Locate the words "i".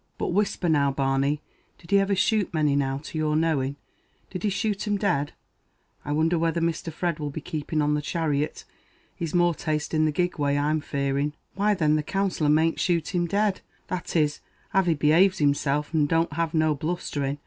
6.03-6.11